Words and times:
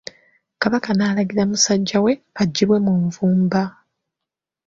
Kabaka 0.61 0.89
n'alagira 0.93 1.43
musajja 1.51 1.97
we 2.05 2.13
aggyibwe 2.41 2.77
mu 2.85 2.93
nvuba. 3.03 3.61